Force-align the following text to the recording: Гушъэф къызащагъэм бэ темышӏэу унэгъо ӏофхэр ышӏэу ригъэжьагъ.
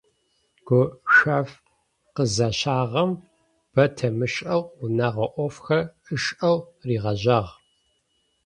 Гушъэф 0.65 1.49
къызащагъэм 2.15 3.11
бэ 3.73 3.85
темышӏэу 3.95 4.61
унэгъо 4.83 5.25
ӏофхэр 5.33 5.85
ышӏэу 6.15 6.57
ригъэжьагъ. 6.87 7.51